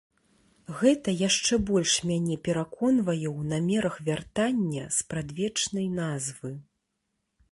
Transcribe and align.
Гэта 0.77 1.09
яшчэ 1.17 1.53
больш 1.69 1.91
мяне 2.11 2.37
пераконвае 2.47 3.27
ў 3.37 3.51
намерах 3.51 3.95
вяртання 4.09 4.87
спрадвечнай 4.97 5.87
назвы. 6.01 6.51